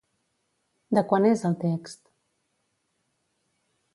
[0.97, 2.01] De quan és el text?